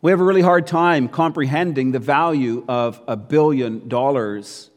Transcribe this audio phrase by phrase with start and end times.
[0.00, 4.70] We have a really hard time comprehending the value of a billion dollars.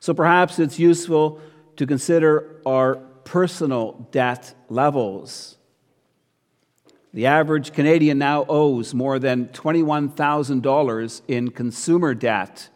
[0.00, 1.42] So perhaps it's useful
[1.76, 2.94] to consider our
[3.24, 5.55] personal debt levels.
[7.16, 12.68] The average Canadian now owes more than $21,000 in consumer debt.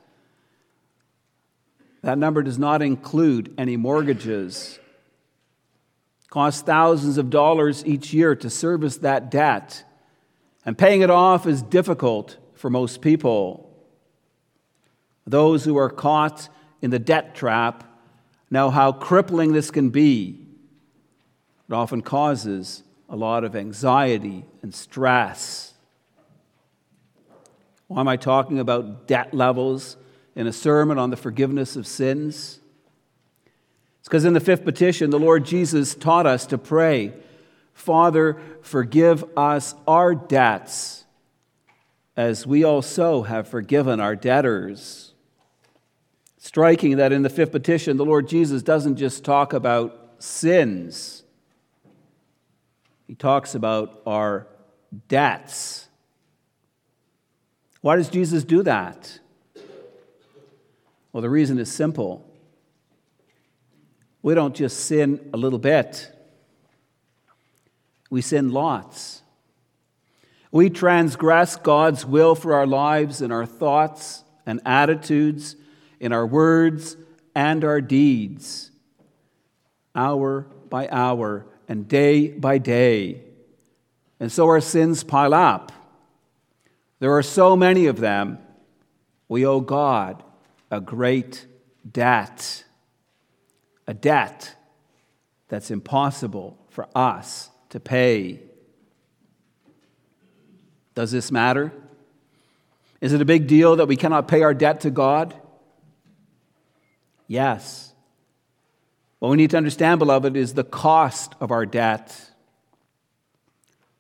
[2.01, 4.79] That number does not include any mortgages
[6.31, 9.85] costs thousands of dollars each year to service that debt.
[10.65, 13.71] And paying it off is difficult for most people.
[15.27, 16.49] Those who are caught
[16.81, 17.85] in the debt trap
[18.51, 20.47] know how crippling this can be.
[21.69, 25.75] It often causes a lot of anxiety and stress.
[27.89, 29.97] Why am I talking about debt levels
[30.37, 32.61] in a sermon on the forgiveness of sins?
[33.99, 37.13] It's because in the fifth petition, the Lord Jesus taught us to pray,
[37.75, 41.05] Father, forgive us our debts,
[42.17, 45.15] as we also have forgiven our debtors.
[46.39, 51.25] Striking that in the fifth petition, the Lord Jesus doesn't just talk about sins,
[53.11, 54.47] he talks about our
[55.09, 55.89] debts.
[57.81, 59.19] Why does Jesus do that?
[61.13, 62.25] Well, the reason is simple.
[64.23, 66.09] We don't just sin a little bit,
[68.11, 69.23] we sin lots.
[70.53, 75.57] We transgress God's will for our lives in our thoughts and attitudes,
[75.99, 76.97] in our words
[77.35, 78.71] and our deeds,
[79.97, 83.23] hour by hour and day by day.
[84.21, 85.73] And so our sins pile up.
[86.99, 88.39] There are so many of them,
[89.27, 90.23] we owe God
[90.71, 91.47] a great
[91.91, 92.65] debt
[93.91, 94.55] a debt
[95.49, 98.39] that's impossible for us to pay.
[100.95, 101.73] Does this matter?
[103.01, 105.35] Is it a big deal that we cannot pay our debt to God?
[107.27, 107.90] Yes.
[109.21, 112.31] What we need to understand, beloved, is the cost of our debt.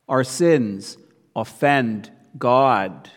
[0.08, 0.96] Our sins
[1.36, 3.10] offend God.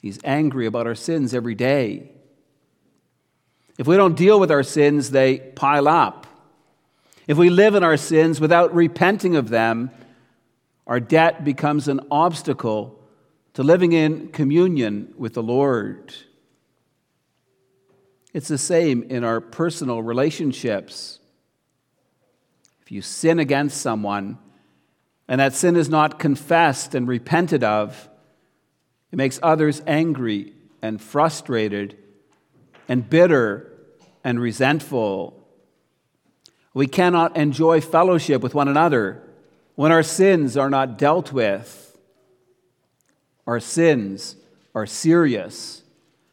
[0.00, 2.12] He's angry about our sins every day.
[3.78, 6.26] If we don't deal with our sins, they pile up.
[7.26, 9.90] If we live in our sins without repenting of them,
[10.86, 12.98] our debt becomes an obstacle
[13.54, 16.14] to living in communion with the Lord.
[18.32, 21.18] It's the same in our personal relationships.
[22.82, 24.38] If you sin against someone
[25.26, 28.08] and that sin is not confessed and repented of,
[29.12, 30.52] it makes others angry
[30.82, 31.96] and frustrated
[32.88, 33.72] and bitter
[34.22, 35.34] and resentful.
[36.74, 39.22] We cannot enjoy fellowship with one another
[39.74, 41.96] when our sins are not dealt with.
[43.46, 44.36] Our sins
[44.74, 45.82] are serious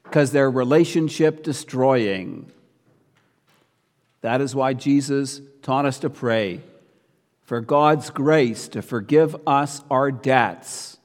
[0.05, 2.51] because they're relationship destroying.
[4.21, 6.61] That is why Jesus taught us to pray
[7.43, 10.97] for God's grace to forgive us our debts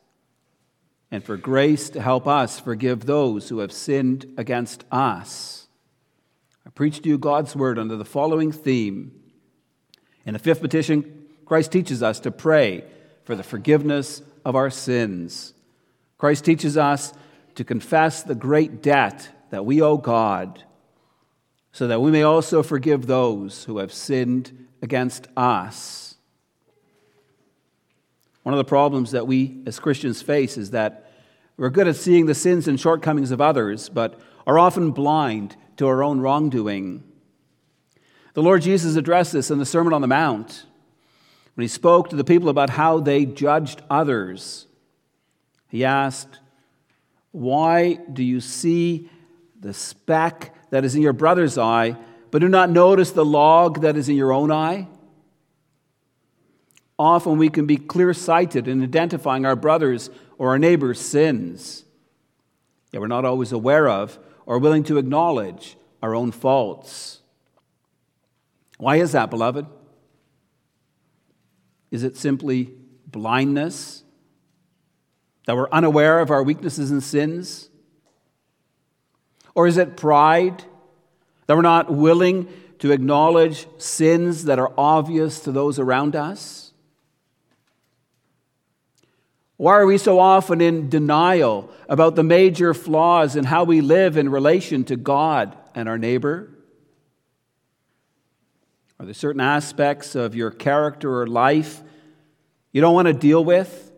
[1.10, 5.68] and for grace to help us forgive those who have sinned against us.
[6.66, 9.12] I preach to you God's word under the following theme.
[10.24, 12.84] In the fifth petition, Christ teaches us to pray
[13.24, 15.52] for the forgiveness of our sins.
[16.16, 17.12] Christ teaches us
[17.54, 20.64] to confess the great debt that we owe God,
[21.72, 26.16] so that we may also forgive those who have sinned against us.
[28.42, 31.10] One of the problems that we as Christians face is that
[31.56, 35.86] we're good at seeing the sins and shortcomings of others, but are often blind to
[35.86, 37.04] our own wrongdoing.
[38.32, 40.64] The Lord Jesus addressed this in the Sermon on the Mount
[41.54, 44.66] when he spoke to the people about how they judged others.
[45.68, 46.39] He asked,
[47.32, 49.08] Why do you see
[49.58, 51.96] the speck that is in your brother's eye,
[52.30, 54.88] but do not notice the log that is in your own eye?
[56.98, 61.84] Often we can be clear sighted in identifying our brothers' or our neighbor's sins,
[62.92, 67.20] yet we're not always aware of or willing to acknowledge our own faults.
[68.78, 69.66] Why is that, beloved?
[71.90, 72.70] Is it simply
[73.06, 74.02] blindness?
[75.46, 77.70] That we're unaware of our weaknesses and sins?
[79.54, 80.64] Or is it pride?
[81.46, 82.48] That we're not willing
[82.80, 86.72] to acknowledge sins that are obvious to those around us?
[89.56, 94.16] Why are we so often in denial about the major flaws in how we live
[94.16, 96.48] in relation to God and our neighbor?
[98.98, 101.82] Are there certain aspects of your character or life
[102.72, 103.89] you don't want to deal with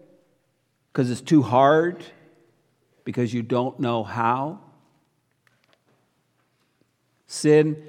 [0.93, 2.05] because it's too hard,
[3.05, 4.61] because you don't know how?
[7.27, 7.83] Sin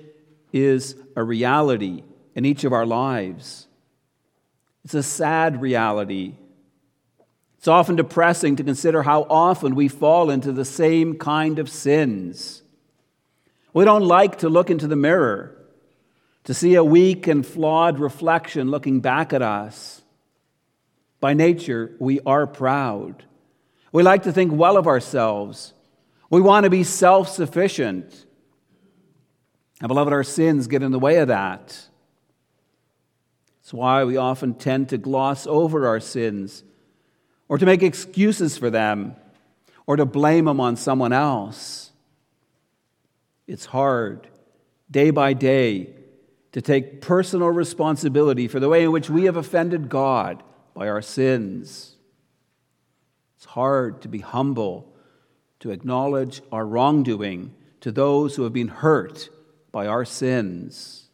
[0.51, 2.03] is a reality
[2.35, 3.67] in each of our lives.
[4.85, 6.35] It's a sad reality
[7.63, 12.61] it's often depressing to consider how often we fall into the same kind of sins.
[13.73, 15.55] We don't like to look into the mirror,
[16.43, 20.02] to see a weak and flawed reflection looking back at us.
[21.23, 23.23] By nature, we are proud.
[23.93, 25.73] We like to think well of ourselves.
[26.29, 28.25] We want to be self sufficient.
[29.79, 31.87] And, beloved, our sins get in the way of that.
[33.61, 36.65] It's why we often tend to gloss over our sins
[37.47, 39.15] or to make excuses for them,
[39.87, 41.93] or to blame them on someone else.
[43.47, 44.27] It's hard,
[44.91, 45.95] day by day,
[46.51, 50.43] to take personal responsibility for the way in which we have offended God
[50.73, 51.95] by our sins.
[53.37, 54.93] It's hard to be humble,
[55.59, 59.29] to acknowledge our wrongdoing to those who have been hurt
[59.71, 61.07] by our sins.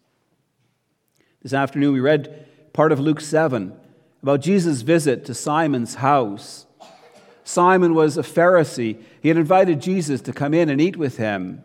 [1.42, 3.74] This afternoon, we read part of Luke 7
[4.22, 6.66] about Jesus' visit to Simon's house.
[7.44, 9.02] Simon was a Pharisee.
[9.22, 11.64] He had invited Jesus to come in and eat with him.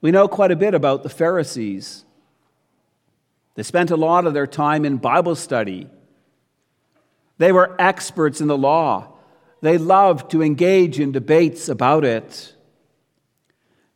[0.00, 2.04] We know quite a bit about the Pharisees.
[3.54, 5.88] They spent a lot of their time in Bible study.
[7.38, 9.12] They were experts in the law.
[9.60, 12.54] They loved to engage in debates about it.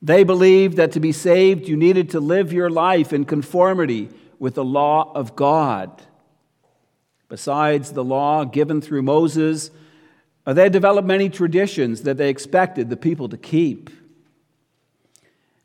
[0.02, 4.08] They believed that to be saved, you needed to live your life in conformity
[4.38, 6.02] with the law of God.
[7.28, 9.70] Besides the law given through Moses,
[10.46, 13.90] uh, they developed many traditions that they expected the people to keep.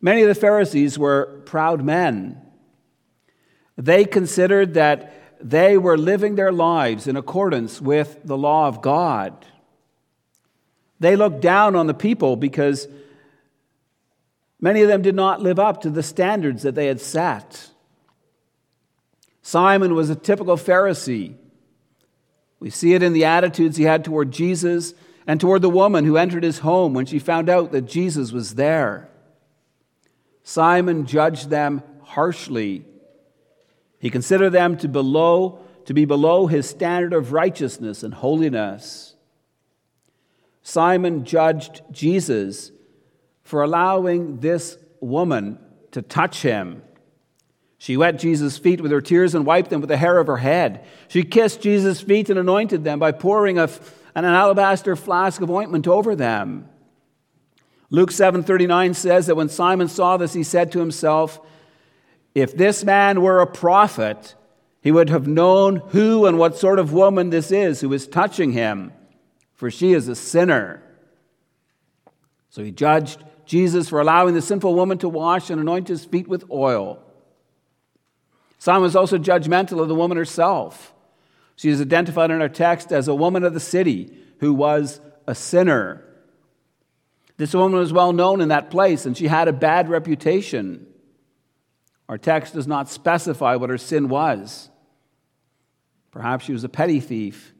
[0.01, 2.42] Many of the Pharisees were proud men.
[3.78, 9.46] They considered that they were living their lives in accordance with the law of God.
[11.00, 12.88] They looked down on the people because
[14.60, 17.70] many of them did not live up to the standards that they had set.
[19.42, 21.36] Simon was a typical Pharisee.
[22.59, 24.94] We see it in the attitudes he had toward Jesus
[25.28, 28.56] and toward the woman who entered his home when she found out that Jesus was
[28.56, 29.09] there.
[30.44, 32.86] Simon judged them harshly.
[33.99, 39.16] He considered them to, below, to be below his standard of righteousness and holiness.
[40.61, 42.71] Simon judged Jesus
[43.44, 45.59] for allowing this woman
[45.92, 46.81] to touch him.
[47.78, 50.37] She wet Jesus' feet with her tears and wiped them with the hair of her
[50.37, 50.83] head.
[51.07, 53.69] She kissed Jesus' feet and anointed them by pouring a,
[54.16, 56.68] an alabaster flask of ointment over them.
[57.92, 61.40] Luke 7:39 says that when Simon saw this he said to himself,
[62.35, 64.35] if this man were a prophet,
[64.81, 68.51] he would have known who and what sort of woman this is who is touching
[68.51, 68.92] him,
[69.56, 70.83] for she is a sinner.
[72.49, 76.27] So he judged Jesus for allowing the sinful woman to wash and anoint his feet
[76.27, 76.99] with oil.
[78.59, 80.94] Simon was also judgmental of the woman herself.
[81.56, 85.35] She is identified in our text as a woman of the city who was a
[85.35, 86.04] sinner.
[87.37, 90.87] This woman was well known in that place and she had a bad reputation.
[92.07, 94.69] Our text does not specify what her sin was.
[96.12, 97.54] Perhaps she was a petty thief.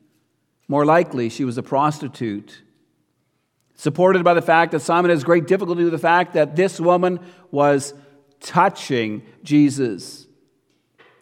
[0.68, 2.62] More likely, she was a prostitute.
[3.76, 7.20] Supported by the fact that Simon has great difficulty with the fact that this woman
[7.52, 7.94] was
[8.40, 10.28] touching Jesus.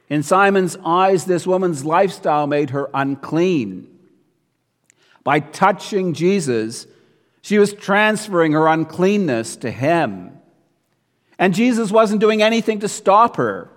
[0.10, 3.88] In Simon's eyes, this woman's lifestyle made her unclean.
[5.24, 6.86] By touching Jesus,
[7.42, 10.38] she was transferring her uncleanness to him.
[11.38, 13.70] And Jesus wasn't doing anything to stop her.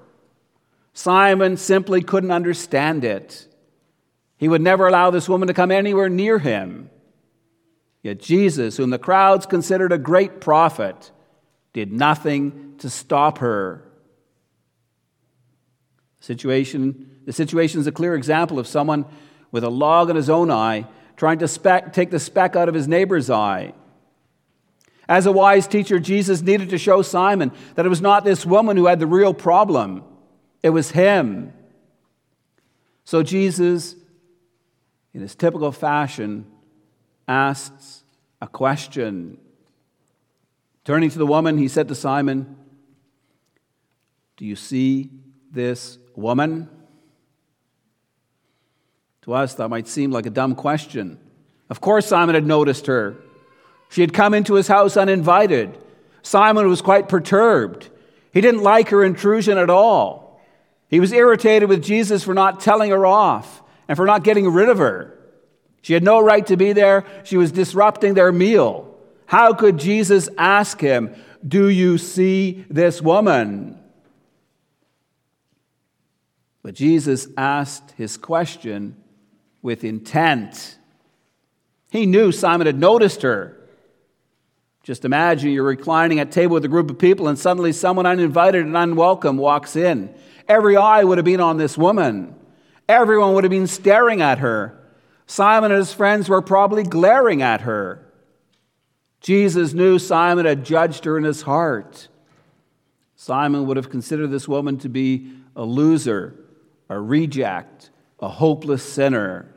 [0.93, 3.47] Simon simply couldn't understand it.
[4.39, 6.91] He would never allow this woman to come anywhere near him.
[8.03, 11.11] Yet Jesus, whom the crowds considered a great prophet,
[11.73, 13.83] did nothing to stop her.
[16.21, 19.05] Situation, the situation is a clear example of someone
[19.51, 20.87] with a log in his own eye
[21.17, 23.73] trying to speck, take the speck out of his neighbor's eye.
[25.09, 28.77] As a wise teacher, Jesus needed to show Simon that it was not this woman
[28.77, 30.05] who had the real problem,
[30.63, 31.53] it was him.
[33.05, 33.95] So Jesus,
[35.15, 36.47] in his typical fashion,
[37.29, 38.03] asks
[38.41, 39.39] a question.
[40.85, 42.57] Turning to the woman, he said to Simon,
[44.37, 45.11] Do you see
[45.53, 46.69] this woman?
[49.23, 51.19] To us, that might seem like a dumb question.
[51.69, 53.17] Of course, Simon had noticed her.
[53.89, 55.79] She had come into his house uninvited.
[56.23, 57.89] Simon was quite perturbed.
[58.33, 60.41] He didn't like her intrusion at all.
[60.89, 64.69] He was irritated with Jesus for not telling her off and for not getting rid
[64.69, 65.17] of her.
[65.83, 67.05] She had no right to be there.
[67.25, 68.93] She was disrupting their meal.
[69.27, 71.15] How could Jesus ask him,
[71.47, 73.79] Do you see this woman?
[76.63, 78.97] But Jesus asked his question
[79.63, 80.77] with intent.
[81.91, 83.57] He knew Simon had noticed her.
[84.87, 88.65] Just imagine you're reclining at table with a group of people and suddenly someone uninvited
[88.65, 90.15] and unwelcome walks in.
[90.47, 92.37] Every eye would have been on this woman.
[92.89, 94.79] Everyone would have been staring at her.
[95.27, 98.13] Simon and his friends were probably glaring at her.
[99.21, 102.07] Jesus knew Simon had judged her in his heart.
[103.17, 106.37] Simon would have considered this woman to be a loser,
[106.89, 107.91] a reject,
[108.21, 109.53] a hopeless sinner.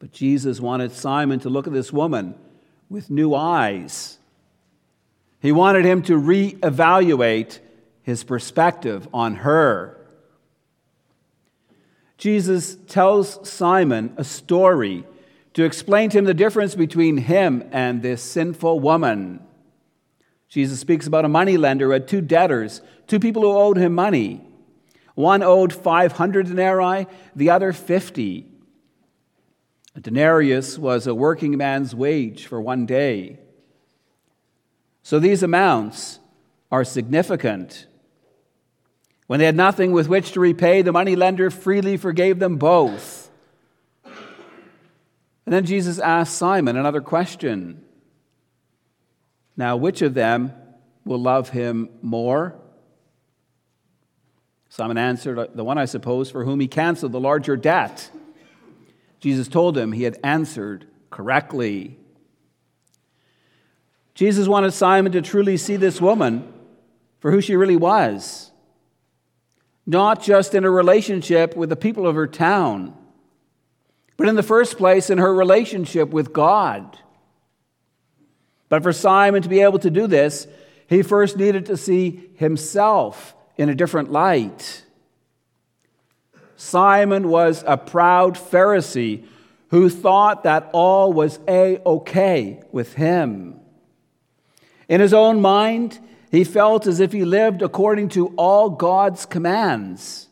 [0.00, 2.34] But Jesus wanted Simon to look at this woman
[2.88, 4.18] with new eyes.
[5.40, 7.58] He wanted him to reevaluate
[8.02, 9.98] his perspective on her.
[12.18, 15.04] Jesus tells Simon a story
[15.54, 19.40] to explain to him the difference between him and this sinful woman.
[20.48, 24.40] Jesus speaks about a moneylender who had two debtors, two people who owed him money.
[25.14, 28.46] One owed 500 denarii, the other 50.
[29.94, 33.38] A denarius was a working man's wage for one day.
[35.02, 36.18] So these amounts
[36.72, 37.86] are significant.
[39.26, 43.30] When they had nothing with which to repay, the moneylender freely forgave them both.
[44.04, 47.84] And then Jesus asked Simon another question.
[49.56, 50.52] Now, which of them
[51.04, 52.56] will love him more?
[54.68, 58.10] Simon answered, The one, I suppose, for whom he canceled the larger debt.
[59.24, 61.98] Jesus told him he had answered correctly.
[64.14, 66.52] Jesus wanted Simon to truly see this woman
[67.20, 68.52] for who she really was,
[69.86, 72.94] not just in a relationship with the people of her town
[74.16, 76.98] but in the first place, in her relationship with God.
[78.68, 80.46] But for Simon to be able to do this,
[80.86, 84.83] he first needed to see himself in a different light.
[86.64, 89.26] Simon was a proud Pharisee
[89.68, 93.60] who thought that all was a okay with him.
[94.88, 95.98] In his own mind,
[96.30, 100.28] he felt as if he lived according to all God's commands.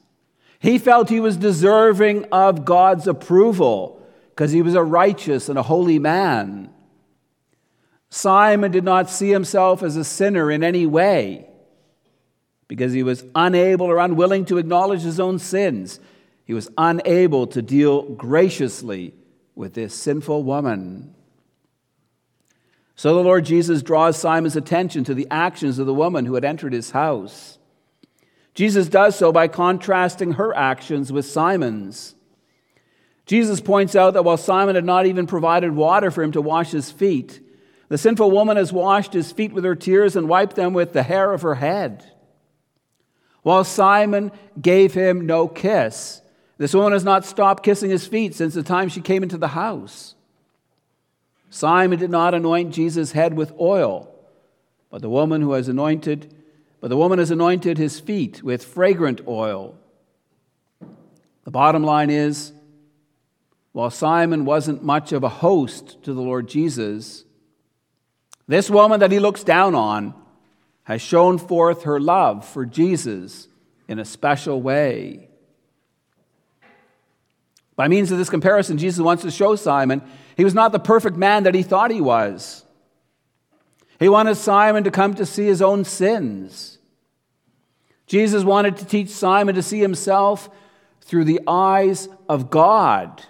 [0.59, 5.63] He felt he was deserving of God's approval because he was a righteous and a
[5.63, 6.73] holy man.
[8.09, 11.47] Simon did not see himself as a sinner in any way
[12.69, 16.01] because he was unable or unwilling to acknowledge his own sins.
[16.45, 19.15] He was unable to deal graciously
[19.55, 21.15] with this sinful woman.
[22.95, 26.45] So the Lord Jesus draws Simon's attention to the actions of the woman who had
[26.45, 27.59] entered his house.
[28.55, 32.15] Jesus does so by contrasting her actions with Simon's.
[33.25, 36.71] Jesus points out that while Simon had not even provided water for him to wash
[36.71, 37.41] his feet,
[37.89, 41.03] the sinful woman has washed his feet with her tears and wiped them with the
[41.03, 42.05] hair of her head.
[43.43, 46.21] While Simon gave him no kiss,
[46.59, 49.49] this woman has not stopped kissing his feet since the time she came into the
[49.49, 50.15] house.
[51.51, 54.09] Simon did not anoint Jesus' head with oil,
[54.91, 56.35] but the woman who has anointed
[56.83, 59.77] but the woman has anointed his feet with fragrant oil.
[61.45, 62.53] The bottom line is
[63.71, 67.25] while Simon wasn't much of a host to the Lord Jesus,
[68.49, 70.13] this woman that he looks down on
[70.83, 73.47] has shown forth her love for Jesus
[73.87, 75.29] in a special way.
[77.77, 80.03] By means of this comparison, Jesus wants to show Simon
[80.37, 82.65] he was not the perfect man that he thought he was.
[83.99, 86.79] He wanted Simon to come to see his own sins.
[88.07, 90.51] Jesus wanted to teach Simon to see himself
[91.03, 93.23] through the eyes of God.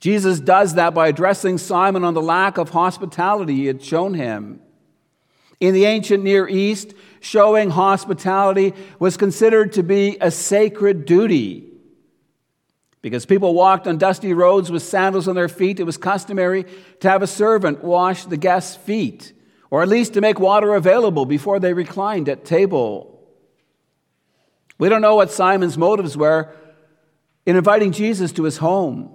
[0.00, 4.60] Jesus does that by addressing Simon on the lack of hospitality he had shown him.
[5.60, 11.73] In the ancient Near East, showing hospitality was considered to be a sacred duty.
[13.04, 16.64] Because people walked on dusty roads with sandals on their feet, it was customary
[17.00, 19.34] to have a servant wash the guests' feet,
[19.70, 23.22] or at least to make water available before they reclined at table.
[24.78, 26.56] We don't know what Simon's motives were
[27.44, 29.14] in inviting Jesus to his home.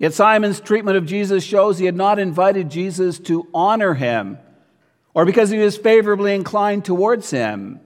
[0.00, 4.36] Yet Simon's treatment of Jesus shows he had not invited Jesus to honor him
[5.14, 7.78] or because he was favorably inclined towards him.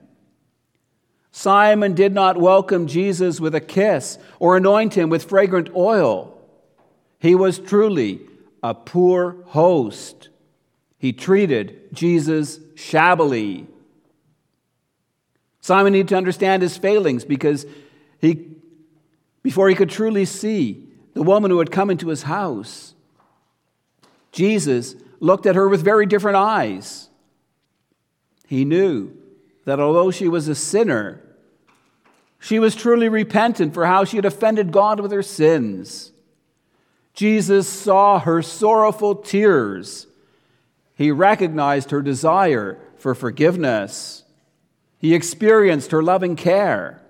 [1.35, 6.39] Simon did not welcome Jesus with a kiss or anoint him with fragrant oil.
[7.19, 8.21] He was truly
[8.61, 10.29] a poor host.
[10.99, 13.65] He treated Jesus shabbily.
[15.59, 17.65] Simon needed to understand his failings because
[18.21, 18.49] he,
[19.41, 22.93] before he could truly see the woman who had come into his house,
[24.31, 27.09] Jesus looked at her with very different eyes.
[28.45, 29.17] He knew
[29.65, 31.21] that although she was a sinner,
[32.39, 36.11] she was truly repentant for how she had offended God with her sins.
[37.13, 40.07] Jesus saw her sorrowful tears.
[40.95, 44.23] He recognized her desire for forgiveness.
[44.97, 47.01] He experienced her loving care.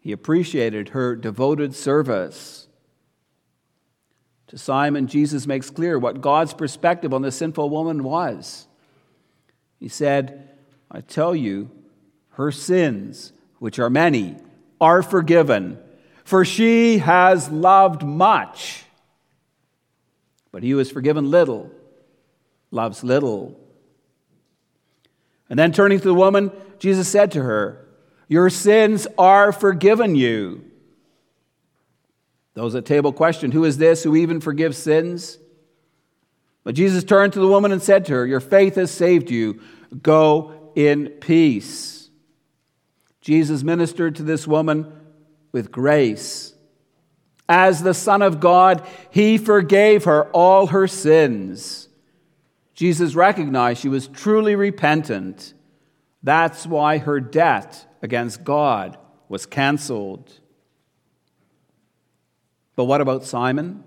[0.00, 2.66] He appreciated her devoted service.
[4.48, 8.66] To Simon, Jesus makes clear what God's perspective on the sinful woman was.
[9.78, 10.47] He said,
[10.90, 11.70] I tell you,
[12.30, 14.36] her sins, which are many,
[14.80, 15.78] are forgiven,
[16.24, 18.84] for she has loved much.
[20.52, 21.70] But he who has forgiven little
[22.70, 23.58] loves little.
[25.50, 27.86] And then turning to the woman, Jesus said to her,
[28.28, 30.64] Your sins are forgiven you.
[32.54, 35.38] Those at table questioned, Who is this who even forgives sins?
[36.64, 39.60] But Jesus turned to the woman and said to her, Your faith has saved you.
[40.02, 42.08] Go in peace.
[43.20, 44.92] Jesus ministered to this woman
[45.50, 46.54] with grace.
[47.48, 51.88] As the Son of God, he forgave her all her sins.
[52.74, 55.52] Jesus recognized she was truly repentant.
[56.22, 58.96] That's why her debt against God
[59.28, 60.32] was canceled.
[62.76, 63.82] But what about Simon?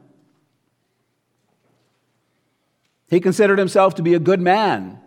[3.10, 5.00] He considered himself to be a good man.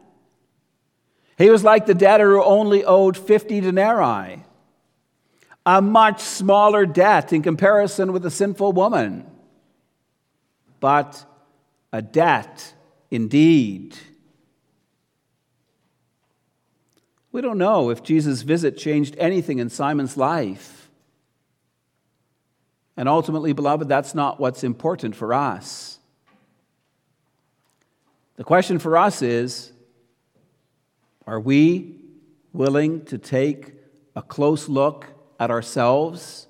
[1.37, 4.45] He was like the debtor who only owed 50 denarii,
[5.67, 9.27] a much smaller debt in comparison with the sinful woman,
[10.81, 11.25] but
[11.93, 12.75] a debt
[13.11, 13.97] indeed.
[17.33, 20.89] We don't know if Jesus' visit changed anything in Simon's life.
[22.97, 25.99] And ultimately, beloved, that's not what's important for us.
[28.37, 29.73] The question for us is
[31.27, 31.97] are we
[32.53, 33.73] willing to take
[34.15, 35.07] a close look
[35.41, 36.47] at ourselves?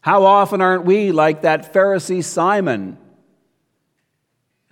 [0.00, 2.98] How often aren't we like that Pharisee Simon?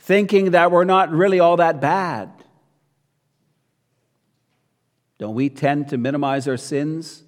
[0.08, 2.30] thinking that we're not really all that bad.
[5.18, 7.24] Don't we tend to minimize our sins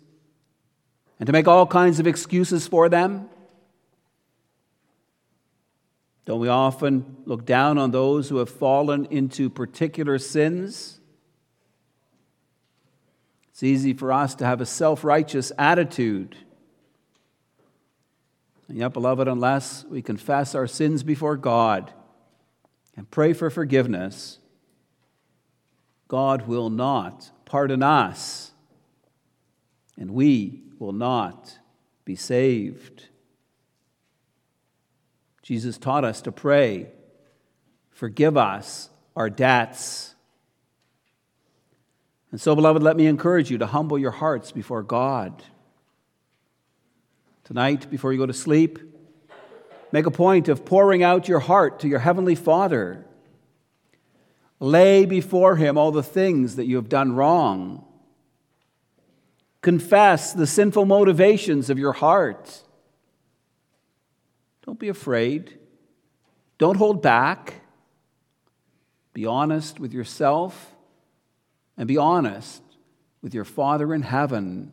[1.19, 3.29] and to make all kinds of excuses for them?
[6.27, 11.01] Don't we often look down on those who have fallen into particular sins?
[13.51, 16.37] It's easy for us to have a self righteous attitude.
[18.69, 21.93] And yet, beloved, unless we confess our sins before God,
[22.97, 24.39] and pray for forgiveness,
[26.07, 28.53] God will not pardon us,
[29.99, 31.59] and we will not
[32.05, 33.09] be saved.
[35.51, 36.87] Jesus taught us to pray,
[37.91, 40.15] Forgive us our debts.
[42.31, 45.43] And so, beloved, let me encourage you to humble your hearts before God.
[47.43, 48.79] Tonight, before you go to sleep,
[49.91, 53.05] Make a point of pouring out your heart to your Heavenly Father.
[54.61, 57.85] Lay before Him all the things that you have done wrong.
[59.63, 62.63] Confess the sinful motivations of your heart.
[64.65, 65.59] Don't be afraid.
[66.59, 67.55] Don't hold back.
[69.15, 70.75] Be honest with yourself
[71.77, 72.63] and be honest
[73.23, 74.73] with your Father in heaven.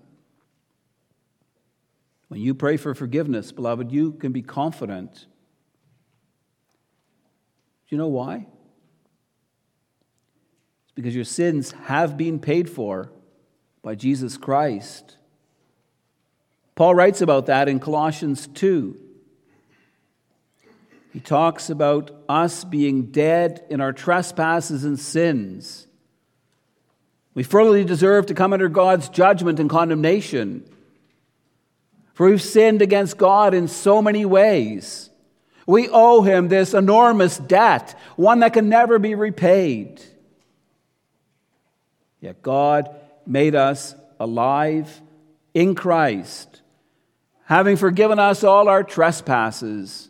[2.28, 5.26] When you pray for forgiveness, beloved, you can be confident.
[7.88, 8.48] Do you know why?
[10.84, 13.12] It's because your sins have been paid for
[13.82, 15.16] by Jesus Christ.
[16.76, 19.07] Paul writes about that in Colossians 2.
[21.14, 25.88] He talks about us being dead in our trespasses and sins.
[27.34, 30.68] We fully deserve to come under God's judgment and condemnation.
[32.14, 35.10] For we've sinned against God in so many ways.
[35.68, 40.02] We owe him this enormous debt, one that can never be repaid.
[42.22, 42.90] Yet God
[43.26, 45.02] made us alive
[45.54, 46.62] in Christ,
[47.44, 50.10] having forgiven us all our trespasses.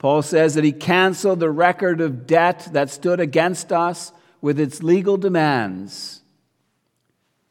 [0.00, 4.82] Paul says that he canceled the record of debt that stood against us with its
[4.82, 6.22] legal demands.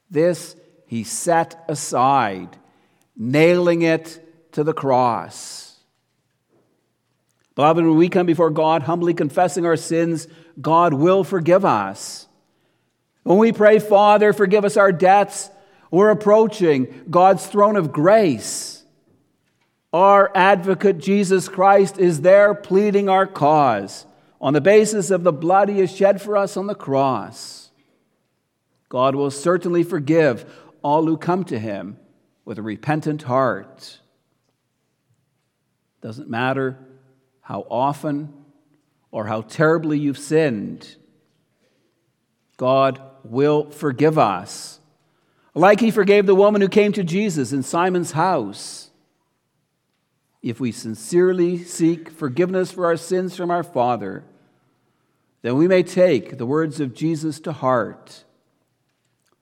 [0.10, 0.56] This
[0.88, 2.58] he set aside,
[3.16, 5.78] nailing it to the cross.
[7.54, 10.28] Beloved, when we come before God humbly confessing our sins,
[10.60, 12.28] God will forgive us.
[13.22, 15.52] When we pray, Father, forgive us our debts,
[15.92, 18.79] we're approaching God's throne of grace.
[19.92, 24.06] Our advocate, Jesus Christ, is there pleading our cause
[24.40, 27.72] on the basis of the blood he has shed for us on the cross.
[28.88, 30.46] God will certainly forgive
[30.82, 31.98] all who come to him
[32.46, 34.00] with a repentant heart.
[36.02, 36.78] Doesn't matter
[37.42, 38.34] how often
[39.12, 40.96] or how terribly you've sinned,
[42.58, 44.80] God will forgive us.
[45.54, 48.89] Like he forgave the woman who came to Jesus in Simon's house.
[50.42, 54.24] If we sincerely seek forgiveness for our sins from our Father,
[55.42, 58.24] then we may take the words of Jesus to heart.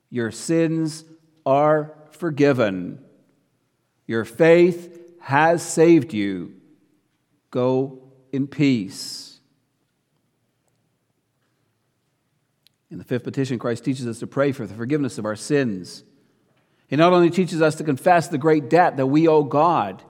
[0.09, 1.03] Your sins
[1.45, 3.03] are forgiven.
[4.05, 6.53] Your faith has saved you.
[7.51, 9.39] Go in peace.
[12.89, 16.03] In the fifth petition, Christ teaches us to pray for the forgiveness of our sins.
[16.87, 20.01] He not only teaches us to confess the great debt that we owe God,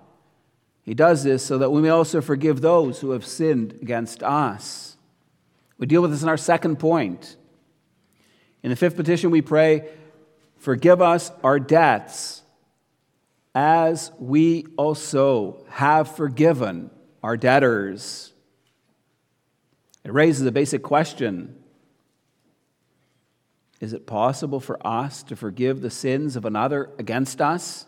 [0.88, 4.96] he does this so that we may also forgive those who have sinned against us.
[5.78, 7.36] We deal with this in our second point.
[8.64, 9.90] In the fifth petition, we pray,
[10.56, 12.42] Forgive us our debts
[13.54, 16.90] as we also have forgiven
[17.22, 18.32] our debtors.
[20.06, 21.62] It raises a basic question
[23.82, 27.87] Is it possible for us to forgive the sins of another against us?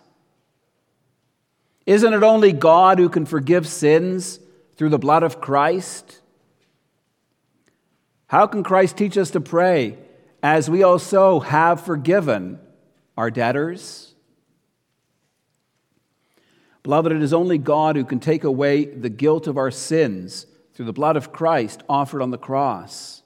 [1.85, 4.39] Isn't it only God who can forgive sins
[4.75, 6.21] through the blood of Christ?
[8.27, 9.97] How can Christ teach us to pray
[10.43, 12.59] as we also have forgiven
[13.17, 14.13] our debtors?
[16.83, 20.85] Beloved, it is only God who can take away the guilt of our sins through
[20.85, 23.21] the blood of Christ offered on the cross.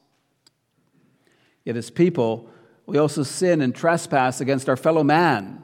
[1.64, 2.50] Yet, as people,
[2.86, 5.64] we also sin and trespass against our fellow man.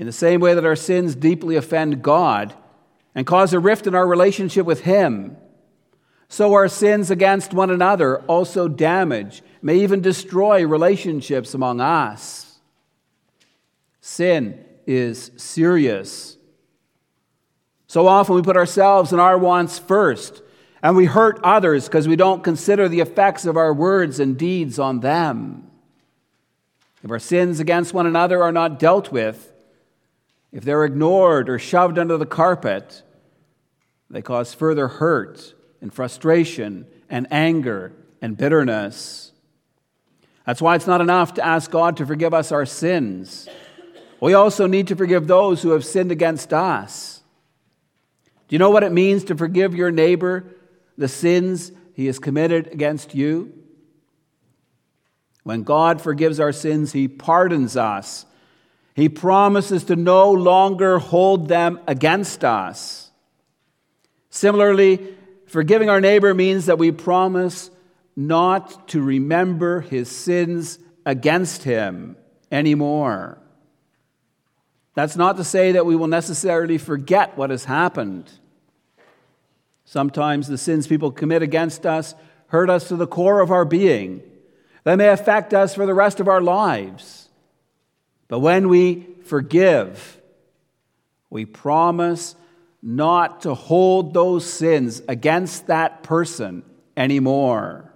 [0.00, 2.54] In the same way that our sins deeply offend God
[3.14, 5.36] and cause a rift in our relationship with Him,
[6.26, 12.60] so our sins against one another also damage, may even destroy relationships among us.
[14.00, 16.38] Sin is serious.
[17.86, 20.40] So often we put ourselves and our wants first,
[20.82, 24.78] and we hurt others because we don't consider the effects of our words and deeds
[24.78, 25.70] on them.
[27.04, 29.49] If our sins against one another are not dealt with,
[30.52, 33.02] if they're ignored or shoved under the carpet,
[34.08, 39.32] they cause further hurt and frustration and anger and bitterness.
[40.46, 43.48] That's why it's not enough to ask God to forgive us our sins.
[44.20, 47.22] We also need to forgive those who have sinned against us.
[48.48, 50.44] Do you know what it means to forgive your neighbor
[50.98, 53.52] the sins he has committed against you?
[55.44, 58.26] When God forgives our sins, he pardons us.
[59.00, 63.10] He promises to no longer hold them against us.
[64.28, 67.70] Similarly, forgiving our neighbor means that we promise
[68.14, 72.16] not to remember his sins against him
[72.52, 73.38] anymore.
[74.94, 78.30] That's not to say that we will necessarily forget what has happened.
[79.86, 82.14] Sometimes the sins people commit against us
[82.48, 84.20] hurt us to the core of our being.
[84.84, 87.29] They may affect us for the rest of our lives.
[88.30, 90.20] But when we forgive,
[91.30, 92.36] we promise
[92.80, 96.62] not to hold those sins against that person
[96.96, 97.92] anymore.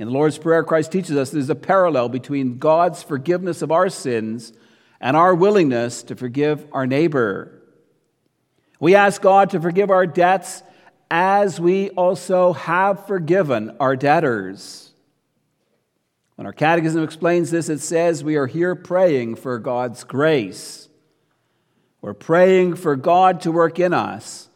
[0.00, 3.88] In the Lord's Prayer, Christ teaches us there's a parallel between God's forgiveness of our
[3.88, 4.52] sins
[5.00, 7.62] and our willingness to forgive our neighbor.
[8.80, 10.64] We ask God to forgive our debts
[11.08, 14.87] as we also have forgiven our debtors.
[16.38, 20.88] When our catechism explains this, it says we are here praying for God's grace.
[22.00, 24.48] We're praying for God to work in us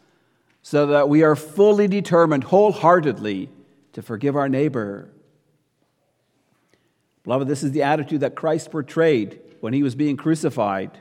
[0.62, 3.51] so that we are fully determined, wholeheartedly,
[3.95, 5.09] to forgive our neighbor.
[7.25, 10.92] Beloved, this is the attitude that Christ portrayed when he was being crucified.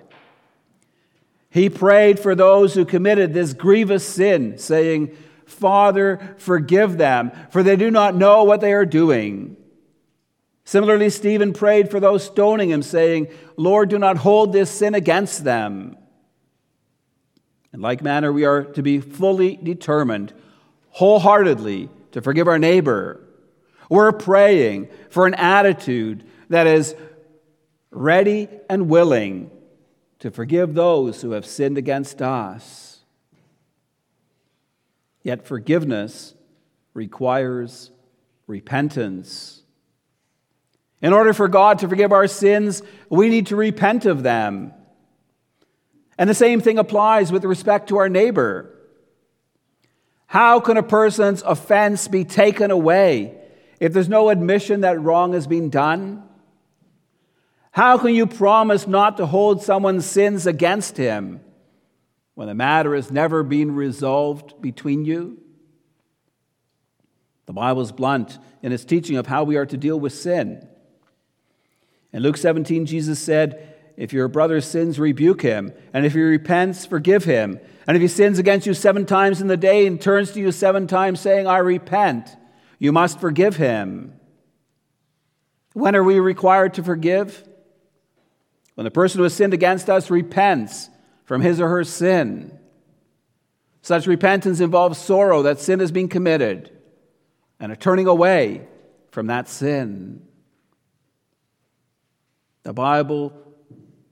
[1.52, 5.16] He prayed for those who committed this grievous sin, saying,
[5.46, 9.58] Father, forgive them, for they do not know what they are doing.
[10.64, 15.44] Similarly, Stephen prayed for those stoning him, saying, Lord, do not hold this sin against
[15.44, 15.98] them.
[17.74, 20.34] In like manner, we are to be fully determined,
[20.90, 23.22] wholeheartedly, to forgive our neighbor.
[23.90, 26.96] We're praying for an attitude that is
[27.90, 29.52] ready and willing
[30.20, 33.00] to forgive those who have sinned against us.
[35.24, 36.36] Yet forgiveness
[36.94, 37.92] requires
[38.48, 39.61] repentance.
[41.02, 44.74] In order for God to forgive our sins, we need to repent of them.
[46.18, 48.78] And the same thing applies with respect to our neighbor.
[50.28, 53.38] How can a person's offense be taken away
[53.80, 56.24] if there's no admission that wrong has been done?
[57.72, 61.42] How can you promise not to hold someone's sins against him
[62.36, 65.42] when the matter has never been resolved between you?
[67.48, 70.68] The Bible is blunt in its teaching of how we are to deal with sin.
[72.14, 76.86] In Luke 17, Jesus said, If your brother sins, rebuke him, and if he repents,
[76.86, 77.60] forgive him.
[77.88, 80.52] And if he sins against you seven times in the day and turns to you
[80.52, 82.36] seven times saying, I repent,
[82.80, 84.14] you must forgive him.
[85.74, 87.48] When are we required to forgive?
[88.76, 90.90] When the person who has sinned against us repents
[91.26, 92.58] from his or her sin.
[93.82, 96.72] Such repentance involves sorrow that sin has been committed
[97.60, 98.68] and a turning away
[99.12, 100.28] from that sin.
[102.64, 103.34] The Bible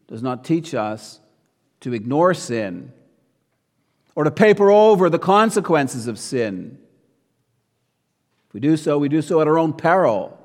[0.07, 1.19] does not teach us
[1.81, 2.91] to ignore sin
[4.15, 6.77] or to paper over the consequences of sin.
[8.47, 10.35] If we do so, we do so at our own peril.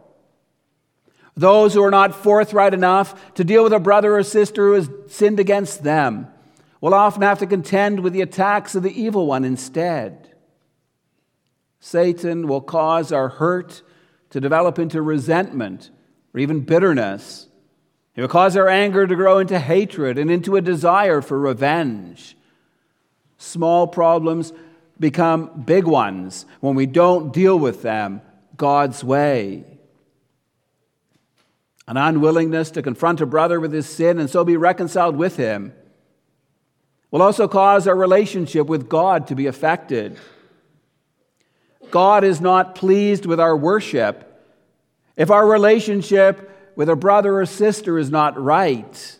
[1.37, 4.91] Those who are not forthright enough to deal with a brother or sister who has
[5.09, 6.29] sinned against them
[6.81, 10.31] will often have to contend with the attacks of the evil one instead.
[11.81, 13.83] Satan will cause our hurt
[14.31, 15.91] to develop into resentment
[16.35, 17.49] or even bitterness.
[18.15, 22.37] He will cause our anger to grow into hatred and into a desire for revenge.
[23.39, 24.53] Small problems
[24.99, 28.23] become big ones when we don't deal with them
[28.57, 29.65] God's way.
[31.89, 35.75] An unwillingness to confront a brother with his sin and so be reconciled with him
[37.11, 40.17] will also cause our relationship with God to be affected.
[41.91, 44.31] God is not pleased with our worship
[45.17, 49.19] if our relationship with a brother or sister is not right.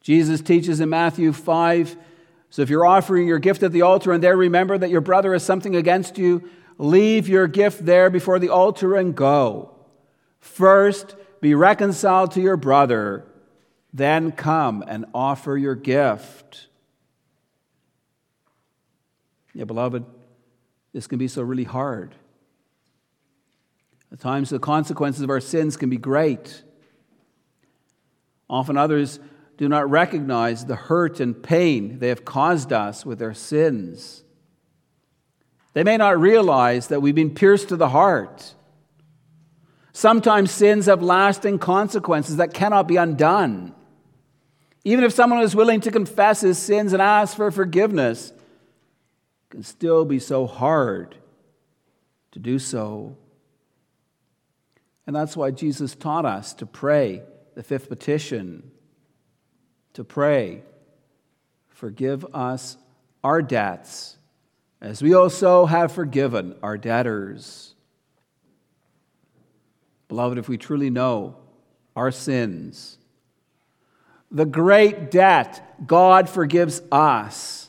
[0.00, 1.96] Jesus teaches in Matthew 5
[2.52, 5.32] so if you're offering your gift at the altar and there remember that your brother
[5.32, 9.74] has something against you, leave your gift there before the altar and go.
[10.38, 13.24] First, be reconciled to your brother,
[13.94, 16.66] then come and offer your gift.
[19.54, 20.04] Yeah, beloved,
[20.92, 22.14] this can be so really hard.
[24.12, 26.62] At times, the consequences of our sins can be great.
[28.50, 29.18] Often, others
[29.56, 34.22] do not recognize the hurt and pain they have caused us with their sins.
[35.72, 38.54] They may not realize that we've been pierced to the heart
[39.92, 43.74] Sometimes sins have lasting consequences that cannot be undone.
[44.84, 49.62] Even if someone is willing to confess his sins and ask for forgiveness, it can
[49.62, 51.14] still be so hard
[52.32, 53.16] to do so.
[55.06, 57.22] And that's why Jesus taught us to pray
[57.54, 58.70] the fifth petition
[59.94, 60.62] to pray,
[61.68, 62.76] Forgive us
[63.24, 64.16] our debts,
[64.80, 67.74] as we also have forgiven our debtors.
[70.06, 71.36] Beloved, if we truly know
[71.96, 72.98] our sins,
[74.30, 77.68] the great debt God forgives us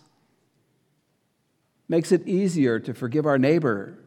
[1.89, 3.97] makes it easier to forgive our neighbor.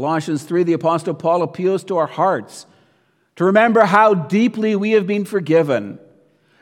[0.00, 2.64] Colossians 3, the Apostle Paul appeals to our hearts
[3.36, 5.98] to remember how deeply we have been forgiven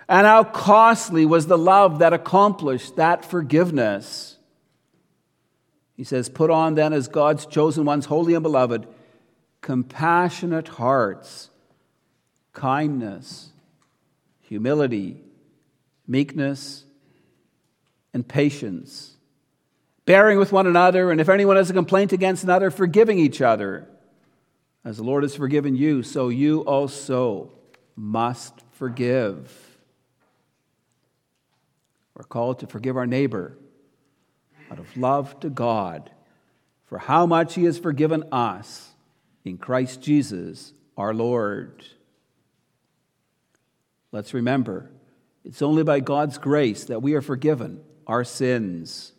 [0.08, 4.38] and how costly was the love that accomplished that forgiveness.
[5.96, 8.88] He says, Put on then as God's chosen ones, holy and beloved
[9.60, 11.48] compassionate hearts,
[12.54, 13.50] kindness,
[14.40, 15.16] humility,
[16.08, 16.84] meekness,
[18.12, 19.14] and patience,
[20.08, 23.86] bearing with one another, and if anyone has a complaint against another, forgiving each other.
[24.82, 27.52] As the Lord has forgiven you, so you also
[27.94, 29.52] must forgive.
[32.14, 33.58] We're called to forgive our neighbor
[34.70, 36.10] out of love to God
[36.86, 38.88] for how much He has forgiven us
[39.44, 41.84] in Christ Jesus our Lord.
[44.10, 44.90] Let's remember,
[45.44, 49.12] it's only by God's grace that we are forgiven our sins.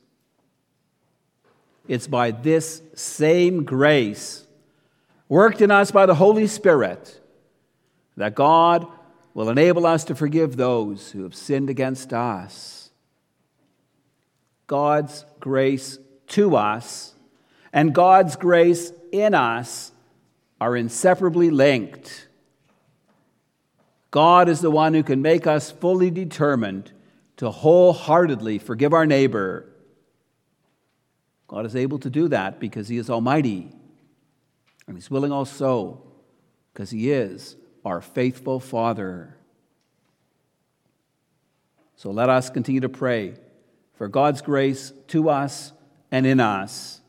[1.89, 4.45] It's by this same grace,
[5.27, 7.19] worked in us by the Holy Spirit,
[8.15, 8.87] that God
[9.33, 12.91] will enable us to forgive those who have sinned against us.
[14.67, 15.97] God's grace
[16.27, 17.15] to us
[17.73, 19.91] and God's grace in us
[20.61, 22.27] are inseparably linked.
[24.11, 26.91] God is the one who can make us fully determined
[27.37, 29.65] to wholeheartedly forgive our neighbor.
[31.49, 33.71] God is able to do that because He is Almighty.
[34.87, 36.01] And He's willing also
[36.71, 39.35] because He is our faithful Father.
[41.95, 43.33] So let us continue to pray
[43.95, 45.73] for God's grace to us
[46.11, 47.01] and in us.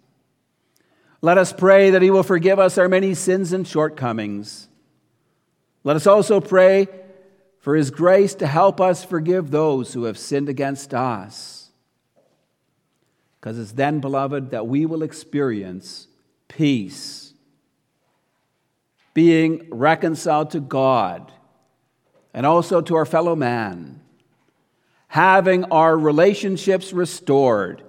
[1.21, 4.69] Let us pray that He will forgive us our many sins and shortcomings.
[5.85, 6.89] Let us also pray
[7.59, 11.60] for His grace to help us forgive those who have sinned against us.
[13.41, 16.09] Because it's then, beloved, that we will experience
[16.49, 17.33] peace,
[19.15, 21.33] being reconciled to God
[22.35, 24.01] and also to our fellow man,
[25.09, 27.83] having our relationships restored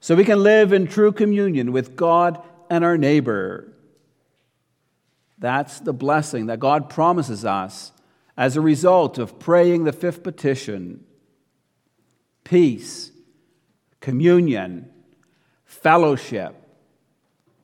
[0.00, 3.72] so we can live in true communion with God and our neighbor.
[5.38, 7.92] That's the blessing that God promises us
[8.36, 11.04] as a result of praying the fifth petition.
[12.44, 13.10] Peace,
[14.00, 14.90] communion,
[15.64, 16.54] fellowship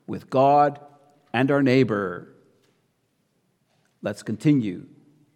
[0.06, 0.80] with God
[1.32, 2.34] and our neighbor.
[4.02, 4.86] Let's continue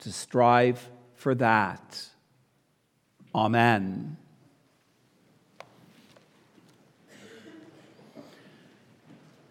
[0.00, 2.04] to strive for that.
[3.34, 4.16] Amen.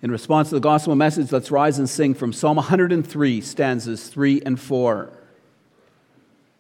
[0.02, 4.42] In response to the gospel message, let's rise and sing from Psalm 103, stanzas 3
[4.46, 5.15] and 4.